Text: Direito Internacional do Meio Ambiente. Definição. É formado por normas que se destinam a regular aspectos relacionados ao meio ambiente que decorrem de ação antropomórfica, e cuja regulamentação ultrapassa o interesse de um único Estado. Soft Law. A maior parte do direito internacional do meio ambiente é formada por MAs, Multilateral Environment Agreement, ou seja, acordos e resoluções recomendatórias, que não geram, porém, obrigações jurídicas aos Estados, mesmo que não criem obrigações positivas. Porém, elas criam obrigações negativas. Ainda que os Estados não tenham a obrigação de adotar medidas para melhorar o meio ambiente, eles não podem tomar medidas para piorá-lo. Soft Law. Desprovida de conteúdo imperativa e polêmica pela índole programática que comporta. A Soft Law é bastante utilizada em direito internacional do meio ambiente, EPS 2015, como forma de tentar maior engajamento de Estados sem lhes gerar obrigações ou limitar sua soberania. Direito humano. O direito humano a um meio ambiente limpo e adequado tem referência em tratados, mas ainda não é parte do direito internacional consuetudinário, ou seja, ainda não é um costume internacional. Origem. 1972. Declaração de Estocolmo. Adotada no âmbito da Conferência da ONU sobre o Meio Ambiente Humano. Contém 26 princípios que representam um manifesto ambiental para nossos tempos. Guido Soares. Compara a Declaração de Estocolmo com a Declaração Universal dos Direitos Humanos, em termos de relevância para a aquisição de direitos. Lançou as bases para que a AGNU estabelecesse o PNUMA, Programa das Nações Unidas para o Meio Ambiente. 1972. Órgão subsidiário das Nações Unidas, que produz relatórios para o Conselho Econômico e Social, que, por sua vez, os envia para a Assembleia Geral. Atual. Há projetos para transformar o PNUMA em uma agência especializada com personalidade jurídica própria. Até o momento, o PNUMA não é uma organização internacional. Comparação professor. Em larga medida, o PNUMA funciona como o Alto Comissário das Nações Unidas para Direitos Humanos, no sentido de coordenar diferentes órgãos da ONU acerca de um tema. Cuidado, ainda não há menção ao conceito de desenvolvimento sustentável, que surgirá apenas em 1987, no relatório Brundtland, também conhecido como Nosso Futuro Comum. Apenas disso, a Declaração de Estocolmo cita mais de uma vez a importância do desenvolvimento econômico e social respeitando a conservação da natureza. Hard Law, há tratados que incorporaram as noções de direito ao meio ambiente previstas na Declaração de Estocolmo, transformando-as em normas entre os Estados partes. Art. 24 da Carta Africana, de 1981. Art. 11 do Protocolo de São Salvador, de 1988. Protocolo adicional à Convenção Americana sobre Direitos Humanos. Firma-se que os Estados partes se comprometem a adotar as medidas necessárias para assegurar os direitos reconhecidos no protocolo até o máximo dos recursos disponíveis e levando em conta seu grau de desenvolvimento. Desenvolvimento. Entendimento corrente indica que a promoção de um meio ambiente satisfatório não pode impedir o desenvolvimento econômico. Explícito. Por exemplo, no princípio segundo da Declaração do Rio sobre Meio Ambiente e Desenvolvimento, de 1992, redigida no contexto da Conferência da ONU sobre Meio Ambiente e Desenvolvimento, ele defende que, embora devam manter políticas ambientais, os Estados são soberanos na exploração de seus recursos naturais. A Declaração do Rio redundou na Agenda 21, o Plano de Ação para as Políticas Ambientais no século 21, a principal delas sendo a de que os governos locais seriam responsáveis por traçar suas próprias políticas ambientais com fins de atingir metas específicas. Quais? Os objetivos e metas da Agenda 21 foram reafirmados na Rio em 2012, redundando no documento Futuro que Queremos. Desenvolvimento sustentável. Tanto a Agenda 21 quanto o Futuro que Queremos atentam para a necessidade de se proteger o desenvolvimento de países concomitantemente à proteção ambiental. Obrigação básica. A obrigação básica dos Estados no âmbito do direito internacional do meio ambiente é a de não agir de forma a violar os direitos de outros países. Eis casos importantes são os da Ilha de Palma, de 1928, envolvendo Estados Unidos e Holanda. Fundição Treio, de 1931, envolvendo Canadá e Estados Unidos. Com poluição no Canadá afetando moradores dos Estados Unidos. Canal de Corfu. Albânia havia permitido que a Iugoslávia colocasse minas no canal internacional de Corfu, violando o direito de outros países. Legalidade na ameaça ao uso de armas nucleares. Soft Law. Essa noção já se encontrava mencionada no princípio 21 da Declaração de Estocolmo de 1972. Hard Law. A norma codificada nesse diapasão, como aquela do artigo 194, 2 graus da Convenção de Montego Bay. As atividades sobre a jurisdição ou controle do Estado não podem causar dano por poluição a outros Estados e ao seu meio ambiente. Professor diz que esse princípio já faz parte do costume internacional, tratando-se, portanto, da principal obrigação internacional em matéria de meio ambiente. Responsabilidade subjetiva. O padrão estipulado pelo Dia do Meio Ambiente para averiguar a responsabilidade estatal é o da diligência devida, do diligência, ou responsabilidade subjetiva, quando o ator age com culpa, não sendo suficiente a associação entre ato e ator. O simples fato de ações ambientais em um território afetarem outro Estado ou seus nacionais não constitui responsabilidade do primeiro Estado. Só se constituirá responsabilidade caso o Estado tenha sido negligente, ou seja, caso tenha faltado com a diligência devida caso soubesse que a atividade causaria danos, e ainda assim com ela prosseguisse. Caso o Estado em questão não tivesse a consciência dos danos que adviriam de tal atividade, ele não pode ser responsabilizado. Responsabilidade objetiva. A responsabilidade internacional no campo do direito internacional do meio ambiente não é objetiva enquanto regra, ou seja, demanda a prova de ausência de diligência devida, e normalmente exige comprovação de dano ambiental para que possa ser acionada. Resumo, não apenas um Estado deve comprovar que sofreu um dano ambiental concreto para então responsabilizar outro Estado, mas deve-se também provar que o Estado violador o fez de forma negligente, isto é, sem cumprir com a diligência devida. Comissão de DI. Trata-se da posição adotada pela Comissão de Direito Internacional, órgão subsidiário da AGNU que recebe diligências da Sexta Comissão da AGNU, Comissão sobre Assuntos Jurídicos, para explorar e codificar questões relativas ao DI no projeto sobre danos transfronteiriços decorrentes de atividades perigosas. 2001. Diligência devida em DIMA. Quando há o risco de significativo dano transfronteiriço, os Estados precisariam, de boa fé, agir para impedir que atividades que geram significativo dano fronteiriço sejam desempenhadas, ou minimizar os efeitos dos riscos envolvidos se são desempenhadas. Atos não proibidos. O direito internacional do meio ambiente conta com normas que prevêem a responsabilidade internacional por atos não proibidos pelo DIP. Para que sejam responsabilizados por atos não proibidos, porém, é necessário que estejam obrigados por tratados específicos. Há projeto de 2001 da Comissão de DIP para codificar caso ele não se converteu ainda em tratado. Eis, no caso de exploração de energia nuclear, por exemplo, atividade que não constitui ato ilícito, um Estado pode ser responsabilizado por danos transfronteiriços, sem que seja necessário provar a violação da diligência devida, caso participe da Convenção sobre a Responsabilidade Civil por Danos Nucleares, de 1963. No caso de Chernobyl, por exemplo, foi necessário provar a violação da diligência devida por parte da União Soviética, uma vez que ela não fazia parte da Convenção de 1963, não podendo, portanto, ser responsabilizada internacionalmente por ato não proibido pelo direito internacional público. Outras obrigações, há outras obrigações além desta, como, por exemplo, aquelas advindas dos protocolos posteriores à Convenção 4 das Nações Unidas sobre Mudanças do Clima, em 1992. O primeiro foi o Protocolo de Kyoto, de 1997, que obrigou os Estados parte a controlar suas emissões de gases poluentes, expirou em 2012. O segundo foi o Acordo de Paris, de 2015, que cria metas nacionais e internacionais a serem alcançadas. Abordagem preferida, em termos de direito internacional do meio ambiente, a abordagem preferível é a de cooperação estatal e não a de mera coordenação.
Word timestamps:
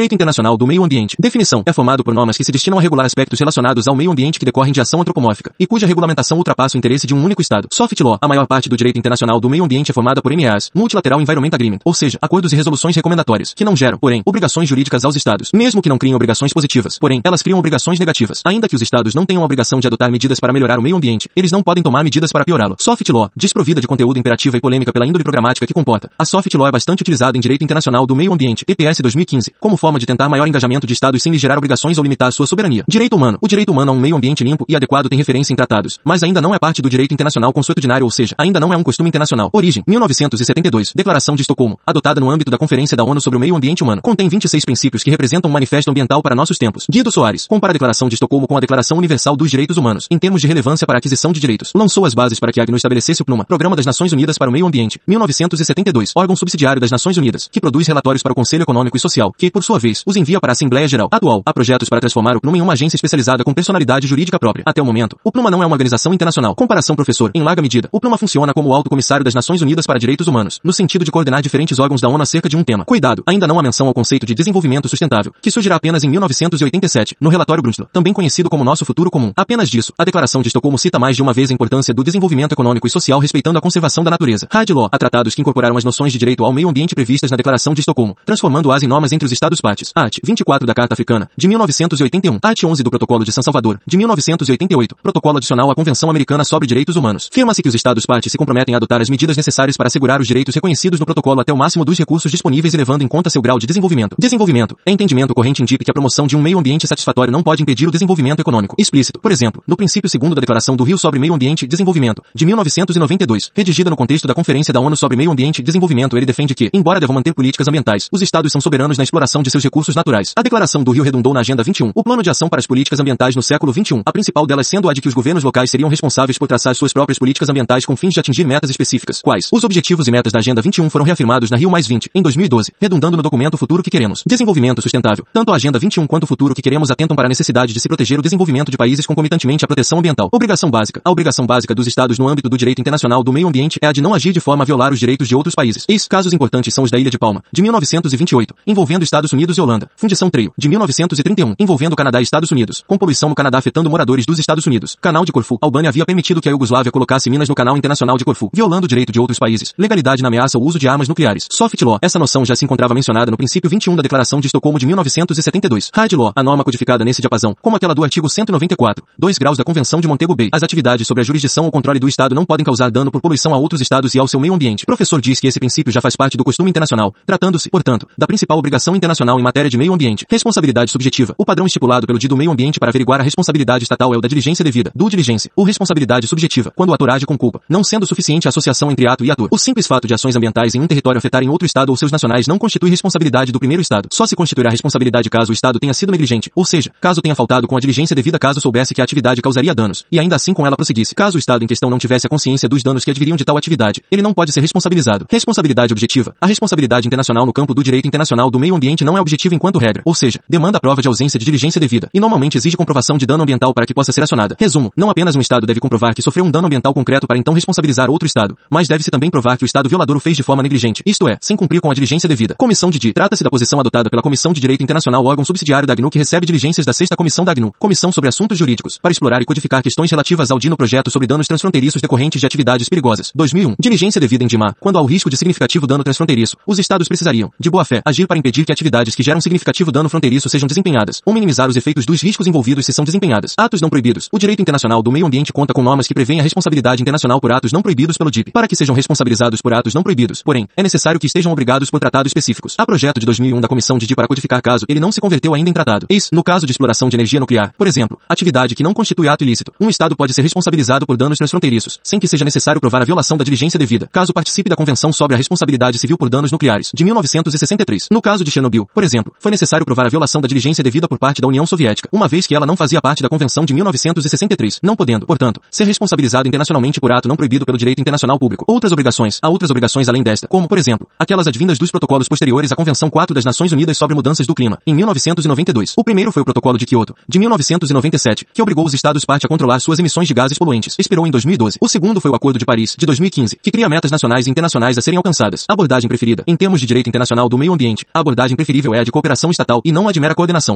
Direito 0.00 0.14
Internacional 0.14 0.56
do 0.56 0.66
Meio 0.66 0.82
Ambiente. 0.82 1.14
Definição. 1.20 1.62
É 1.66 1.74
formado 1.74 2.02
por 2.02 2.14
normas 2.14 2.34
que 2.34 2.42
se 2.42 2.50
destinam 2.50 2.78
a 2.78 2.80
regular 2.80 3.04
aspectos 3.04 3.38
relacionados 3.38 3.86
ao 3.86 3.94
meio 3.94 4.10
ambiente 4.10 4.38
que 4.38 4.46
decorrem 4.46 4.72
de 4.72 4.80
ação 4.80 4.98
antropomórfica, 4.98 5.52
e 5.60 5.66
cuja 5.66 5.86
regulamentação 5.86 6.38
ultrapassa 6.38 6.74
o 6.74 6.78
interesse 6.78 7.06
de 7.06 7.14
um 7.14 7.22
único 7.22 7.42
Estado. 7.42 7.68
Soft 7.70 8.00
Law. 8.00 8.16
A 8.18 8.26
maior 8.26 8.46
parte 8.46 8.66
do 8.70 8.78
direito 8.78 8.98
internacional 8.98 9.38
do 9.38 9.50
meio 9.50 9.62
ambiente 9.62 9.90
é 9.90 9.92
formada 9.92 10.22
por 10.22 10.34
MAs, 10.34 10.70
Multilateral 10.74 11.20
Environment 11.20 11.50
Agreement, 11.52 11.80
ou 11.84 11.92
seja, 11.92 12.18
acordos 12.22 12.50
e 12.50 12.56
resoluções 12.56 12.96
recomendatórias, 12.96 13.52
que 13.52 13.62
não 13.62 13.76
geram, 13.76 13.98
porém, 13.98 14.22
obrigações 14.24 14.70
jurídicas 14.70 15.04
aos 15.04 15.16
Estados, 15.16 15.50
mesmo 15.52 15.82
que 15.82 15.90
não 15.90 15.98
criem 15.98 16.14
obrigações 16.14 16.54
positivas. 16.54 16.98
Porém, 16.98 17.20
elas 17.22 17.42
criam 17.42 17.58
obrigações 17.58 17.98
negativas. 17.98 18.40
Ainda 18.46 18.70
que 18.70 18.76
os 18.76 18.80
Estados 18.80 19.14
não 19.14 19.26
tenham 19.26 19.42
a 19.42 19.44
obrigação 19.44 19.80
de 19.80 19.86
adotar 19.86 20.10
medidas 20.10 20.40
para 20.40 20.50
melhorar 20.50 20.78
o 20.78 20.82
meio 20.82 20.96
ambiente, 20.96 21.28
eles 21.36 21.52
não 21.52 21.62
podem 21.62 21.82
tomar 21.82 22.02
medidas 22.02 22.32
para 22.32 22.42
piorá-lo. 22.42 22.76
Soft 22.78 23.06
Law. 23.10 23.30
Desprovida 23.36 23.82
de 23.82 23.86
conteúdo 23.86 24.18
imperativa 24.18 24.56
e 24.56 24.60
polêmica 24.62 24.94
pela 24.94 25.06
índole 25.06 25.24
programática 25.24 25.66
que 25.66 25.74
comporta. 25.74 26.10
A 26.18 26.24
Soft 26.24 26.54
Law 26.54 26.68
é 26.68 26.72
bastante 26.72 27.02
utilizada 27.02 27.36
em 27.36 27.40
direito 27.42 27.62
internacional 27.62 28.06
do 28.06 28.16
meio 28.16 28.32
ambiente, 28.32 28.64
EPS 28.66 29.00
2015, 29.02 29.52
como 29.60 29.76
forma 29.76 29.89
de 29.98 30.06
tentar 30.06 30.28
maior 30.28 30.46
engajamento 30.46 30.86
de 30.86 30.92
Estados 30.92 31.22
sem 31.22 31.32
lhes 31.32 31.40
gerar 31.40 31.58
obrigações 31.58 31.98
ou 31.98 32.02
limitar 32.04 32.32
sua 32.32 32.46
soberania. 32.46 32.84
Direito 32.88 33.16
humano. 33.16 33.38
O 33.40 33.48
direito 33.48 33.70
humano 33.70 33.92
a 33.92 33.94
um 33.94 33.98
meio 33.98 34.16
ambiente 34.16 34.44
limpo 34.44 34.64
e 34.68 34.76
adequado 34.76 35.08
tem 35.08 35.18
referência 35.18 35.52
em 35.52 35.56
tratados, 35.56 35.98
mas 36.04 36.22
ainda 36.22 36.40
não 36.40 36.54
é 36.54 36.58
parte 36.58 36.82
do 36.82 36.90
direito 36.90 37.12
internacional 37.12 37.52
consuetudinário, 37.52 38.04
ou 38.04 38.10
seja, 38.10 38.34
ainda 38.38 38.60
não 38.60 38.72
é 38.72 38.76
um 38.76 38.82
costume 38.82 39.08
internacional. 39.08 39.50
Origem. 39.52 39.82
1972. 39.86 40.92
Declaração 40.94 41.34
de 41.34 41.42
Estocolmo. 41.42 41.78
Adotada 41.86 42.20
no 42.20 42.30
âmbito 42.30 42.50
da 42.50 42.58
Conferência 42.58 42.96
da 42.96 43.04
ONU 43.04 43.20
sobre 43.20 43.36
o 43.36 43.40
Meio 43.40 43.56
Ambiente 43.56 43.82
Humano. 43.82 44.02
Contém 44.02 44.28
26 44.28 44.64
princípios 44.64 45.02
que 45.02 45.10
representam 45.10 45.50
um 45.50 45.52
manifesto 45.52 45.90
ambiental 45.90 46.22
para 46.22 46.34
nossos 46.34 46.58
tempos. 46.58 46.86
Guido 46.90 47.10
Soares. 47.10 47.46
Compara 47.46 47.72
a 47.72 47.74
Declaração 47.74 48.08
de 48.08 48.14
Estocolmo 48.14 48.46
com 48.46 48.56
a 48.56 48.60
Declaração 48.60 48.98
Universal 48.98 49.36
dos 49.36 49.50
Direitos 49.50 49.76
Humanos, 49.76 50.06
em 50.10 50.18
termos 50.18 50.40
de 50.40 50.46
relevância 50.46 50.86
para 50.86 50.96
a 50.96 51.00
aquisição 51.00 51.32
de 51.32 51.40
direitos. 51.40 51.72
Lançou 51.74 52.04
as 52.04 52.14
bases 52.14 52.38
para 52.38 52.52
que 52.52 52.60
a 52.60 52.62
AGNU 52.62 52.76
estabelecesse 52.76 53.22
o 53.22 53.24
PNUMA, 53.24 53.44
Programa 53.44 53.76
das 53.76 53.86
Nações 53.86 54.12
Unidas 54.12 54.38
para 54.38 54.48
o 54.48 54.52
Meio 54.52 54.66
Ambiente. 54.66 55.00
1972. 55.06 56.12
Órgão 56.14 56.36
subsidiário 56.36 56.80
das 56.80 56.90
Nações 56.90 57.16
Unidas, 57.16 57.48
que 57.50 57.60
produz 57.60 57.86
relatórios 57.86 58.22
para 58.22 58.32
o 58.32 58.34
Conselho 58.34 58.62
Econômico 58.62 58.96
e 58.96 59.00
Social, 59.00 59.32
que, 59.36 59.50
por 59.50 59.64
sua 59.64 59.78
vez, 59.80 60.02
os 60.06 60.16
envia 60.16 60.40
para 60.40 60.50
a 60.50 60.54
Assembleia 60.54 60.86
Geral. 60.86 61.08
Atual. 61.10 61.42
Há 61.44 61.52
projetos 61.52 61.88
para 61.88 62.00
transformar 62.00 62.36
o 62.36 62.40
PNUMA 62.40 62.58
em 62.58 62.60
uma 62.60 62.74
agência 62.74 62.96
especializada 62.96 63.42
com 63.42 63.52
personalidade 63.52 64.06
jurídica 64.06 64.38
própria. 64.38 64.62
Até 64.66 64.80
o 64.80 64.84
momento, 64.84 65.16
o 65.24 65.32
PNUMA 65.32 65.50
não 65.50 65.62
é 65.62 65.66
uma 65.66 65.74
organização 65.74 66.14
internacional. 66.14 66.54
Comparação 66.54 66.94
professor. 66.94 67.30
Em 67.34 67.42
larga 67.42 67.62
medida, 67.62 67.88
o 67.90 67.98
PNUMA 67.98 68.18
funciona 68.18 68.52
como 68.52 68.68
o 68.68 68.74
Alto 68.74 68.90
Comissário 68.90 69.24
das 69.24 69.34
Nações 69.34 69.62
Unidas 69.62 69.86
para 69.86 69.98
Direitos 69.98 70.28
Humanos, 70.28 70.60
no 70.62 70.72
sentido 70.72 71.04
de 71.04 71.10
coordenar 71.10 71.42
diferentes 71.42 71.78
órgãos 71.78 72.00
da 72.00 72.08
ONU 72.08 72.22
acerca 72.22 72.48
de 72.48 72.56
um 72.56 72.62
tema. 72.62 72.84
Cuidado, 72.84 73.22
ainda 73.26 73.46
não 73.46 73.58
há 73.58 73.62
menção 73.62 73.88
ao 73.88 73.94
conceito 73.94 74.26
de 74.26 74.34
desenvolvimento 74.34 74.88
sustentável, 74.88 75.32
que 75.40 75.50
surgirá 75.50 75.76
apenas 75.76 76.04
em 76.04 76.08
1987, 76.08 77.16
no 77.20 77.30
relatório 77.30 77.62
Brundtland, 77.62 77.90
também 77.92 78.12
conhecido 78.12 78.50
como 78.50 78.62
Nosso 78.62 78.84
Futuro 78.84 79.10
Comum. 79.10 79.32
Apenas 79.36 79.70
disso, 79.70 79.92
a 79.98 80.04
Declaração 80.04 80.42
de 80.42 80.48
Estocolmo 80.48 80.78
cita 80.78 80.98
mais 80.98 81.16
de 81.16 81.22
uma 81.22 81.32
vez 81.32 81.50
a 81.50 81.54
importância 81.54 81.94
do 81.94 82.04
desenvolvimento 82.04 82.52
econômico 82.52 82.86
e 82.86 82.90
social 82.90 83.18
respeitando 83.18 83.58
a 83.58 83.62
conservação 83.62 84.04
da 84.04 84.10
natureza. 84.10 84.46
Hard 84.50 84.70
Law, 84.70 84.88
há 84.90 84.98
tratados 84.98 85.34
que 85.34 85.40
incorporaram 85.40 85.76
as 85.76 85.84
noções 85.84 86.12
de 86.12 86.18
direito 86.18 86.44
ao 86.44 86.52
meio 86.52 86.68
ambiente 86.68 86.94
previstas 86.94 87.30
na 87.30 87.36
Declaração 87.36 87.74
de 87.74 87.80
Estocolmo, 87.80 88.16
transformando-as 88.24 88.82
em 88.82 88.86
normas 88.86 89.12
entre 89.12 89.26
os 89.26 89.32
Estados 89.32 89.59
partes. 89.60 89.90
Art. 89.94 90.18
24 90.24 90.66
da 90.66 90.74
Carta 90.74 90.94
Africana, 90.94 91.30
de 91.36 91.48
1981. 91.48 92.38
Art. 92.42 92.64
11 92.64 92.82
do 92.82 92.90
Protocolo 92.90 93.24
de 93.24 93.32
São 93.32 93.42
Salvador, 93.42 93.80
de 93.86 93.96
1988. 93.96 94.96
Protocolo 95.02 95.38
adicional 95.38 95.70
à 95.70 95.74
Convenção 95.74 96.10
Americana 96.10 96.44
sobre 96.44 96.66
Direitos 96.66 96.96
Humanos. 96.96 97.28
Firma-se 97.32 97.62
que 97.62 97.68
os 97.68 97.74
Estados 97.74 98.04
partes 98.06 98.32
se 98.32 98.38
comprometem 98.38 98.74
a 98.74 98.78
adotar 98.78 99.00
as 99.00 99.08
medidas 99.08 99.36
necessárias 99.36 99.76
para 99.76 99.86
assegurar 99.86 100.20
os 100.20 100.26
direitos 100.26 100.54
reconhecidos 100.54 101.00
no 101.00 101.06
protocolo 101.06 101.40
até 101.40 101.52
o 101.52 101.56
máximo 101.56 101.84
dos 101.84 101.98
recursos 101.98 102.30
disponíveis 102.30 102.74
e 102.74 102.76
levando 102.76 103.02
em 103.02 103.08
conta 103.08 103.30
seu 103.30 103.42
grau 103.42 103.58
de 103.58 103.66
desenvolvimento. 103.66 104.16
Desenvolvimento. 104.18 104.76
Entendimento 104.86 105.34
corrente 105.34 105.62
indica 105.62 105.84
que 105.84 105.90
a 105.90 105.94
promoção 105.94 106.26
de 106.26 106.36
um 106.36 106.42
meio 106.42 106.58
ambiente 106.58 106.86
satisfatório 106.86 107.32
não 107.32 107.42
pode 107.42 107.62
impedir 107.62 107.88
o 107.88 107.90
desenvolvimento 107.90 108.40
econômico. 108.40 108.76
Explícito. 108.78 109.20
Por 109.20 109.32
exemplo, 109.32 109.62
no 109.66 109.76
princípio 109.76 110.08
segundo 110.08 110.34
da 110.34 110.40
Declaração 110.40 110.76
do 110.76 110.84
Rio 110.84 110.98
sobre 110.98 111.18
Meio 111.18 111.34
Ambiente 111.34 111.64
e 111.64 111.68
Desenvolvimento, 111.68 112.22
de 112.34 112.46
1992, 112.46 113.50
redigida 113.54 113.90
no 113.90 113.96
contexto 113.96 114.26
da 114.26 114.34
Conferência 114.34 114.72
da 114.72 114.80
ONU 114.80 114.96
sobre 114.96 115.16
Meio 115.16 115.30
Ambiente 115.30 115.58
e 115.58 115.62
Desenvolvimento, 115.62 116.16
ele 116.16 116.26
defende 116.26 116.54
que, 116.54 116.70
embora 116.72 117.00
devam 117.00 117.14
manter 117.14 117.34
políticas 117.34 117.68
ambientais, 117.68 118.08
os 118.10 118.22
Estados 118.22 118.52
são 118.52 118.60
soberanos 118.60 118.98
na 118.98 119.04
exploração 119.04 119.42
de 119.42 119.49
seus 119.52 119.64
recursos 119.64 119.94
naturais. 119.94 120.32
A 120.36 120.42
Declaração 120.42 120.82
do 120.82 120.92
Rio 120.92 121.04
redundou 121.04 121.34
na 121.34 121.40
Agenda 121.40 121.62
21, 121.62 121.92
o 121.94 122.04
Plano 122.04 122.22
de 122.22 122.30
Ação 122.30 122.48
para 122.48 122.60
as 122.60 122.66
Políticas 122.66 123.00
Ambientais 123.00 123.34
no 123.34 123.42
século 123.42 123.72
21, 123.72 124.02
a 124.04 124.12
principal 124.12 124.46
delas 124.46 124.66
sendo 124.66 124.88
a 124.88 124.92
de 124.92 125.00
que 125.00 125.08
os 125.08 125.14
governos 125.14 125.44
locais 125.44 125.70
seriam 125.70 125.88
responsáveis 125.88 126.38
por 126.38 126.46
traçar 126.46 126.74
suas 126.74 126.92
próprias 126.92 127.18
políticas 127.18 127.48
ambientais 127.48 127.84
com 127.84 127.96
fins 127.96 128.14
de 128.14 128.20
atingir 128.20 128.46
metas 128.46 128.70
específicas. 128.70 129.20
Quais? 129.22 129.48
Os 129.52 129.64
objetivos 129.64 130.06
e 130.08 130.10
metas 130.10 130.32
da 130.32 130.38
Agenda 130.38 130.62
21 130.62 130.88
foram 130.90 131.04
reafirmados 131.04 131.50
na 131.50 131.56
Rio 131.56 131.70
em 132.14 132.22
2012, 132.22 132.72
redundando 132.80 133.16
no 133.16 133.22
documento 133.22 133.56
Futuro 133.56 133.82
que 133.82 133.90
Queremos. 133.90 134.22
Desenvolvimento 134.26 134.82
sustentável. 134.82 135.26
Tanto 135.32 135.52
a 135.52 135.56
Agenda 135.56 135.78
21 135.78 136.06
quanto 136.06 136.24
o 136.24 136.26
Futuro 136.26 136.54
que 136.54 136.62
Queremos 136.62 136.90
atentam 136.90 137.16
para 137.16 137.26
a 137.26 137.28
necessidade 137.28 137.72
de 137.72 137.80
se 137.80 137.88
proteger 137.88 138.18
o 138.18 138.22
desenvolvimento 138.22 138.70
de 138.70 138.76
países 138.76 139.06
concomitantemente 139.06 139.64
à 139.64 139.68
proteção 139.68 139.98
ambiental. 139.98 140.28
Obrigação 140.32 140.70
básica. 140.70 141.00
A 141.04 141.10
obrigação 141.10 141.46
básica 141.46 141.74
dos 141.74 141.86
Estados 141.86 142.18
no 142.18 142.28
âmbito 142.28 142.48
do 142.48 142.56
direito 142.56 142.80
internacional 142.80 143.22
do 143.22 143.32
meio 143.32 143.48
ambiente 143.48 143.78
é 143.82 143.86
a 143.86 143.92
de 143.92 144.00
não 144.00 144.14
agir 144.14 144.32
de 144.32 144.40
forma 144.40 144.64
a 144.64 144.66
violar 144.66 144.92
os 144.92 144.98
direitos 144.98 145.28
de 145.28 145.34
outros 145.34 145.54
países. 145.54 145.84
Eis 145.88 146.06
casos 146.06 146.32
importantes 146.32 146.74
são 146.74 146.84
os 146.84 146.90
da 146.90 146.98
Ilha 146.98 147.10
de 147.10 147.18
Palma, 147.18 147.42
de 147.52 147.62
1928, 147.62 148.54
envolvendo 148.66 149.02
Estados 149.02 149.32
Unidos 149.32 149.39
e 149.40 149.60
Holanda. 149.60 149.90
Fundição 149.96 150.28
Treio, 150.28 150.52
de 150.56 150.68
1931, 150.68 151.54
envolvendo 151.58 151.96
Canadá 151.96 152.20
e 152.20 152.22
Estados 152.22 152.50
Unidos. 152.50 152.84
Com 152.86 152.98
poluição 152.98 153.28
no 153.28 153.34
Canadá 153.34 153.58
afetando 153.58 153.88
moradores 153.88 154.26
dos 154.26 154.38
Estados 154.38 154.66
Unidos. 154.66 154.96
Canal 155.00 155.24
de 155.24 155.32
Corfu. 155.32 155.58
Albânia 155.60 155.88
havia 155.88 156.04
permitido 156.04 156.40
que 156.40 156.48
a 156.48 156.52
Iugoslávia 156.52 156.92
colocasse 156.92 157.30
minas 157.30 157.48
no 157.48 157.54
canal 157.54 157.76
internacional 157.76 158.16
de 158.18 158.24
Corfu, 158.24 158.50
violando 158.52 158.84
o 158.84 158.88
direito 158.88 159.12
de 159.12 159.20
outros 159.20 159.38
países. 159.38 159.72
Legalidade 159.78 160.22
na 160.22 160.28
ameaça 160.28 160.58
ao 160.58 160.64
uso 160.64 160.78
de 160.78 160.88
armas 160.88 161.08
nucleares. 161.08 161.46
Soft 161.50 161.80
Law. 161.82 161.98
Essa 162.02 162.18
noção 162.18 162.44
já 162.44 162.54
se 162.54 162.64
encontrava 162.64 162.94
mencionada 162.94 163.30
no 163.30 163.36
princípio 163.36 163.70
21 163.70 163.96
da 163.96 164.02
Declaração 164.02 164.40
de 164.40 164.46
Estocolmo 164.46 164.78
de 164.78 164.86
1972. 164.86 165.90
Hard 165.94 166.12
Law. 166.12 166.32
A 166.34 166.42
norma 166.42 166.64
codificada 166.64 167.04
nesse 167.04 167.22
diapasão, 167.22 167.54
como 167.62 167.76
aquela 167.76 167.94
do 167.94 168.04
artigo 168.04 168.28
194, 168.28 169.04
2 169.18 169.38
graus 169.38 169.56
da 169.56 169.64
Convenção 169.64 170.00
de 170.00 170.08
Montego 170.08 170.34
Bay. 170.34 170.48
As 170.52 170.62
atividades 170.62 171.06
sobre 171.06 171.22
a 171.22 171.24
jurisdição 171.24 171.64
ou 171.64 171.70
controle 171.70 171.98
do 171.98 172.08
Estado 172.08 172.34
não 172.34 172.44
podem 172.44 172.64
causar 172.64 172.90
dano 172.90 173.10
por 173.10 173.20
poluição 173.20 173.54
a 173.54 173.58
outros 173.58 173.80
Estados 173.80 174.14
e 174.14 174.18
ao 174.18 174.28
seu 174.28 174.40
meio 174.40 174.54
ambiente. 174.54 174.84
Professor 174.84 175.20
diz 175.20 175.40
que 175.40 175.46
esse 175.46 175.58
princípio 175.58 175.92
já 175.92 176.00
faz 176.00 176.16
parte 176.16 176.36
do 176.36 176.44
costume 176.44 176.70
internacional, 176.70 177.14
tratando-se, 177.24 177.70
portanto, 177.70 178.06
da 178.16 178.26
principal 178.26 178.58
obrigação 178.58 178.96
internacional 178.96 179.29
em 179.38 179.42
matéria 179.42 179.70
de 179.70 179.76
meio 179.76 179.92
ambiente. 179.92 180.26
Responsabilidade 180.28 180.90
subjetiva. 180.90 181.34
O 181.36 181.44
padrão 181.44 181.66
estipulado 181.66 182.06
pelo 182.06 182.18
Dia 182.18 182.28
do 182.28 182.36
Meio 182.36 182.50
Ambiente 182.50 182.80
para 182.80 182.88
averiguar 182.88 183.20
a 183.20 183.22
responsabilidade 183.22 183.84
estatal 183.84 184.14
é 184.14 184.16
o 184.16 184.20
da 184.20 184.28
diligência 184.28 184.64
devida, 184.64 184.90
do 184.94 185.08
diligência, 185.08 185.50
ou 185.54 185.64
responsabilidade 185.64 186.26
subjetiva, 186.26 186.72
quando 186.74 186.90
o 186.90 186.94
ator 186.94 187.10
age 187.10 187.26
com 187.26 187.36
culpa, 187.36 187.60
não 187.68 187.84
sendo 187.84 188.06
suficiente 188.06 188.48
a 188.48 188.50
associação 188.50 188.90
entre 188.90 189.06
ato 189.06 189.24
e 189.24 189.30
ator. 189.30 189.48
O 189.50 189.58
simples 189.58 189.86
fato 189.86 190.08
de 190.08 190.14
ações 190.14 190.34
ambientais 190.34 190.74
em 190.74 190.80
um 190.80 190.86
território 190.86 191.18
afetarem 191.18 191.48
outro 191.48 191.66
Estado 191.66 191.90
ou 191.90 191.96
seus 191.96 192.10
nacionais 192.10 192.46
não 192.46 192.58
constitui 192.58 192.90
responsabilidade 192.90 193.52
do 193.52 193.58
primeiro 193.58 193.82
Estado. 193.82 194.08
Só 194.12 194.26
se 194.26 194.34
constituirá 194.34 194.70
responsabilidade 194.70 195.28
caso 195.28 195.50
o 195.50 195.54
Estado 195.54 195.78
tenha 195.78 195.94
sido 195.94 196.10
negligente, 196.10 196.50
ou 196.54 196.64
seja, 196.64 196.90
caso 197.00 197.20
tenha 197.20 197.34
faltado 197.34 197.68
com 197.68 197.76
a 197.76 197.80
diligência 197.80 198.16
devida 198.16 198.38
caso 198.38 198.60
soubesse 198.60 198.94
que 198.94 199.00
a 199.00 199.04
atividade 199.04 199.42
causaria 199.42 199.74
danos, 199.74 200.04
e 200.10 200.18
ainda 200.18 200.36
assim 200.36 200.54
com 200.54 200.66
ela 200.66 200.76
prosseguisse. 200.76 201.14
Caso 201.14 201.36
o 201.36 201.38
Estado 201.38 201.64
em 201.64 201.66
questão 201.66 201.90
não 201.90 201.98
tivesse 201.98 202.26
a 202.26 202.30
consciência 202.30 202.68
dos 202.68 202.82
danos 202.82 203.04
que 203.04 203.10
adviriam 203.10 203.36
de 203.36 203.44
tal 203.44 203.56
atividade, 203.56 204.02
ele 204.10 204.22
não 204.22 204.32
pode 204.32 204.52
ser 204.52 204.60
responsabilizado. 204.60 205.26
Responsabilidade 205.30 205.92
objetiva. 205.92 206.34
A 206.40 206.46
responsabilidade 206.46 207.06
internacional 207.06 207.44
no 207.44 207.52
campo 207.52 207.74
do 207.74 207.82
direito 207.82 208.06
internacional 208.06 208.50
do 208.50 208.58
meio 208.58 208.74
ambiente 208.74 209.04
não 209.04 209.16
é 209.16 209.19
objetiva 209.20 209.54
enquanto 209.54 209.78
regra, 209.78 210.02
ou 210.04 210.14
seja, 210.14 210.40
demanda 210.48 210.78
a 210.78 210.80
prova 210.80 211.02
de 211.02 211.08
ausência 211.08 211.38
de 211.38 211.44
diligência 211.44 211.80
devida, 211.80 212.08
e 212.12 212.20
normalmente 212.20 212.56
exige 212.56 212.76
comprovação 212.76 213.16
de 213.16 213.26
dano 213.26 213.42
ambiental 213.42 213.72
para 213.74 213.86
que 213.86 213.94
possa 213.94 214.12
ser 214.12 214.22
acionada. 214.22 214.56
Resumo, 214.58 214.92
não 214.96 215.10
apenas 215.10 215.36
um 215.36 215.40
Estado 215.40 215.66
deve 215.66 215.80
comprovar 215.80 216.14
que 216.14 216.22
sofreu 216.22 216.44
um 216.44 216.50
dano 216.50 216.66
ambiental 216.66 216.94
concreto 216.94 217.26
para 217.26 217.38
então 217.38 217.54
responsabilizar 217.54 218.10
outro 218.10 218.26
Estado, 218.26 218.56
mas 218.70 218.88
deve-se 218.88 219.10
também 219.10 219.30
provar 219.30 219.56
que 219.56 219.64
o 219.64 219.66
Estado 219.66 219.88
violador 219.88 220.16
o 220.16 220.20
fez 220.20 220.36
de 220.36 220.42
forma 220.42 220.62
negligente, 220.62 221.02
isto 221.04 221.28
é, 221.28 221.36
sem 221.40 221.56
cumprir 221.56 221.80
com 221.80 221.90
a 221.90 221.94
diligência 221.94 222.28
devida. 222.28 222.54
Comissão 222.56 222.90
de 222.90 222.98
DI. 222.98 223.12
Trata-se 223.12 223.42
da 223.44 223.50
posição 223.50 223.80
adotada 223.80 224.10
pela 224.10 224.22
Comissão 224.22 224.52
de 224.52 224.60
Direito 224.60 224.82
Internacional, 224.82 225.24
órgão 225.24 225.44
subsidiário 225.44 225.86
da 225.86 225.92
AGNU 225.92 226.10
que 226.10 226.18
recebe 226.18 226.46
diligências 226.46 226.86
da 226.86 226.92
Sexta 226.92 227.16
Comissão 227.16 227.44
da 227.44 227.52
AGNU, 227.52 227.72
Comissão 227.78 228.12
sobre 228.12 228.28
Assuntos 228.28 228.58
Jurídicos, 228.58 228.98
para 228.98 229.10
explorar 229.10 229.42
e 229.42 229.44
codificar 229.44 229.82
questões 229.82 230.10
relativas 230.10 230.50
ao 230.50 230.58
DI 230.58 230.68
no 230.68 230.76
projeto 230.76 231.10
sobre 231.10 231.26
danos 231.26 231.46
transfronteiriços 231.46 232.00
decorrentes 232.00 232.40
de 232.40 232.46
atividades 232.46 232.88
perigosas. 232.88 233.32
2001. 233.34 233.76
Diligência 233.78 234.20
devida 234.20 234.44
em 234.44 234.46
DIMA. 234.46 234.74
Quando 234.78 234.98
há 234.98 235.02
o 235.02 235.06
risco 235.06 235.30
de 235.30 235.36
significativo 235.36 235.86
dano 235.86 236.04
transfronteiriço, 236.04 236.56
os 236.66 236.78
Estados 236.78 237.08
precisariam, 237.08 237.50
de 237.58 237.70
boa 237.70 237.84
fé, 237.84 238.02
agir 238.04 238.26
para 238.26 238.38
impedir 238.38 238.64
que 238.64 238.72
atividades 238.72 239.09
que 239.14 239.22
geram 239.22 239.40
significativo 239.40 239.92
dano 239.92 240.08
fronteiriço 240.08 240.48
sejam 240.48 240.66
desempenhadas, 240.66 241.20
ou 241.24 241.32
minimizar 241.32 241.68
os 241.68 241.76
efeitos 241.76 242.06
dos 242.06 242.22
riscos 242.22 242.46
envolvidos 242.46 242.86
se 242.86 242.92
são 242.92 243.04
desempenhadas. 243.04 243.54
Atos 243.56 243.80
não 243.80 243.88
proibidos. 243.88 244.28
O 244.32 244.38
direito 244.38 244.60
internacional 244.60 245.02
do 245.02 245.12
meio 245.12 245.26
ambiente 245.26 245.52
conta 245.52 245.72
com 245.72 245.82
normas 245.82 246.06
que 246.06 246.14
prevêem 246.14 246.40
a 246.40 246.42
responsabilidade 246.42 247.02
internacional 247.02 247.40
por 247.40 247.52
atos 247.52 247.72
não 247.72 247.82
proibidos 247.82 248.16
pelo 248.16 248.30
DIP. 248.30 248.52
Para 248.52 248.68
que 248.68 248.76
sejam 248.76 248.94
responsabilizados 248.94 249.60
por 249.60 249.72
atos 249.72 249.94
não 249.94 250.02
proibidos, 250.02 250.42
porém, 250.42 250.68
é 250.76 250.82
necessário 250.82 251.18
que 251.18 251.26
estejam 251.26 251.52
obrigados 251.52 251.90
por 251.90 252.00
tratados 252.00 252.30
específicos. 252.30 252.74
Há 252.78 252.86
projeto 252.86 253.20
de 253.20 253.26
2001 253.26 253.60
da 253.60 253.68
Comissão 253.68 253.98
de 253.98 254.06
DIP 254.06 254.16
para 254.16 254.28
codificar 254.28 254.60
caso 254.62 254.84
ele 254.88 255.00
não 255.00 255.12
se 255.12 255.20
converteu 255.20 255.54
ainda 255.54 255.70
em 255.70 255.72
tratado. 255.72 256.06
Eis, 256.08 256.30
no 256.32 256.42
caso 256.42 256.66
de 256.66 256.72
exploração 256.72 257.08
de 257.08 257.16
energia 257.16 257.40
nuclear, 257.40 257.72
por 257.76 257.86
exemplo, 257.86 258.18
atividade 258.28 258.74
que 258.74 258.82
não 258.82 258.92
constitui 258.92 259.28
ato 259.28 259.44
ilícito, 259.44 259.72
um 259.80 259.88
Estado 259.88 260.16
pode 260.16 260.34
ser 260.34 260.42
responsabilizado 260.42 261.06
por 261.06 261.16
danos 261.16 261.38
transfronteiriços, 261.38 261.98
sem 262.02 262.18
que 262.18 262.28
seja 262.28 262.44
necessário 262.44 262.80
provar 262.80 263.02
a 263.02 263.04
violação 263.04 263.36
da 263.36 263.44
diligência 263.44 263.78
devida, 263.78 264.08
caso 264.12 264.32
participe 264.32 264.68
da 264.68 264.76
Convenção 264.76 265.12
sobre 265.12 265.34
a 265.34 265.36
Responsabilidade 265.36 265.98
Civil 265.98 266.18
por 266.18 266.28
Danos 266.28 266.52
Nucleares, 266.52 266.90
de 266.94 267.04
1963. 267.04 268.08
No 268.10 268.20
caso 268.20 268.44
de 268.44 268.50
Chernobyl, 268.50 268.88
por 269.00 269.04
exemplo, 269.04 269.32
foi 269.38 269.50
necessário 269.50 269.86
provar 269.86 270.04
a 270.04 270.10
violação 270.10 270.42
da 270.42 270.46
diligência 270.46 270.84
devida 270.84 271.08
por 271.08 271.18
parte 271.18 271.40
da 271.40 271.48
União 271.48 271.64
Soviética, 271.64 272.06
uma 272.12 272.28
vez 272.28 272.46
que 272.46 272.54
ela 272.54 272.66
não 272.66 272.76
fazia 272.76 273.00
parte 273.00 273.22
da 273.22 273.30
Convenção 273.30 273.64
de 273.64 273.72
1963, 273.72 274.78
não 274.82 274.94
podendo, 274.94 275.24
portanto, 275.24 275.58
ser 275.70 275.84
responsabilizada 275.84 276.46
internacionalmente 276.46 277.00
por 277.00 277.10
ato 277.10 277.26
não 277.26 277.34
proibido 277.34 277.64
pelo 277.64 277.78
direito 277.78 277.98
internacional 277.98 278.38
público. 278.38 278.66
Outras 278.68 278.92
obrigações, 278.92 279.38
há 279.40 279.48
outras 279.48 279.70
obrigações 279.70 280.06
além 280.06 280.22
desta, 280.22 280.46
como, 280.46 280.68
por 280.68 280.76
exemplo, 280.76 281.08
aquelas 281.18 281.46
advindas 281.46 281.78
dos 281.78 281.90
protocolos 281.90 282.28
posteriores 282.28 282.70
à 282.72 282.76
Convenção 282.76 283.08
4 283.08 283.32
das 283.32 283.42
Nações 283.42 283.72
Unidas 283.72 283.96
sobre 283.96 284.14
Mudanças 284.14 284.46
do 284.46 284.54
Clima, 284.54 284.78
em 284.86 284.94
1992. 284.94 285.94
O 285.96 286.04
primeiro 286.04 286.30
foi 286.30 286.42
o 286.42 286.44
Protocolo 286.44 286.76
de 286.76 286.84
Kyoto, 286.84 287.16
de 287.26 287.38
1997, 287.38 288.48
que 288.52 288.60
obrigou 288.60 288.84
os 288.84 288.92
Estados 288.92 289.24
parte 289.24 289.46
a 289.46 289.48
controlar 289.48 289.80
suas 289.80 289.98
emissões 289.98 290.28
de 290.28 290.34
gases 290.34 290.58
poluentes, 290.58 290.94
expirou 290.98 291.26
em 291.26 291.30
2012. 291.30 291.78
O 291.80 291.88
segundo 291.88 292.20
foi 292.20 292.30
o 292.30 292.34
Acordo 292.34 292.58
de 292.58 292.66
Paris, 292.66 292.94
de 292.98 293.06
2015, 293.06 293.56
que 293.62 293.70
cria 293.70 293.88
metas 293.88 294.10
nacionais 294.10 294.46
e 294.46 294.50
internacionais 294.50 294.98
a 294.98 295.00
serem 295.00 295.16
alcançadas. 295.16 295.64
Abordagem 295.66 296.06
preferida, 296.06 296.44
em 296.46 296.54
termos 296.54 296.82
de 296.82 296.86
direito 296.86 297.08
internacional 297.08 297.48
do 297.48 297.56
meio 297.56 297.72
ambiente, 297.72 298.04
a 298.12 298.20
abordagem 298.20 298.54
preferível 298.54 298.89
é 298.94 299.00
a 299.00 299.04
de 299.04 299.10
cooperação 299.10 299.50
estatal 299.50 299.80
e 299.84 299.92
não 299.92 300.08
a 300.08 300.12
de 300.12 300.20
mera 300.20 300.34
coordenação. 300.34 300.68